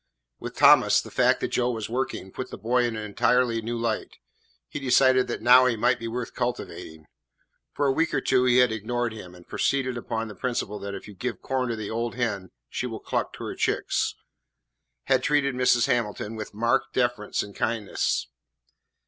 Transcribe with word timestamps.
With 0.39 0.55
Thomas, 0.55 0.99
the 0.99 1.11
fact 1.11 1.41
that 1.41 1.49
Joe 1.51 1.69
was 1.69 1.87
working 1.87 2.31
put 2.31 2.49
the 2.49 2.57
boy 2.57 2.85
in 2.85 2.95
an 2.95 3.03
entirely 3.03 3.61
new 3.61 3.77
light. 3.77 4.17
He 4.67 4.79
decided 4.79 5.27
that 5.27 5.43
now 5.43 5.67
he 5.67 5.75
might 5.75 5.99
be 5.99 6.07
worth 6.07 6.33
cultivating. 6.33 7.05
For 7.71 7.85
a 7.85 7.91
week 7.91 8.11
or 8.11 8.19
two 8.19 8.45
he 8.45 8.57
had 8.57 8.71
ignored 8.71 9.13
him, 9.13 9.35
and, 9.35 9.47
proceeding 9.47 9.97
upon 9.97 10.27
the 10.27 10.33
principle 10.33 10.79
that 10.79 10.95
if 10.95 11.07
you 11.07 11.13
give 11.13 11.43
corn 11.43 11.69
to 11.69 11.75
the 11.75 11.91
old 11.91 12.15
hen 12.15 12.49
she 12.67 12.87
will 12.87 12.99
cluck 12.99 13.31
to 13.33 13.43
her 13.43 13.53
chicks, 13.53 14.15
had 15.03 15.21
treated 15.21 15.53
Mrs. 15.53 15.85
Hamilton 15.85 16.35
with 16.35 16.51
marked 16.51 16.93
deference 16.95 17.43
and 17.43 17.55
kindness. 17.55 18.25